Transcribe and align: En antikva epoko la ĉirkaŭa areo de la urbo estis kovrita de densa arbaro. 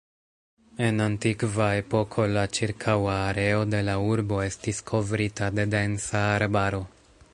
En 0.85 1.01
antikva 1.03 1.67
epoko 1.81 2.25
la 2.37 2.45
ĉirkaŭa 2.59 3.19
areo 3.27 3.61
de 3.75 3.83
la 3.91 3.99
urbo 4.15 4.41
estis 4.47 4.81
kovrita 4.93 5.55
de 5.59 5.67
densa 5.77 6.25
arbaro. 6.33 6.83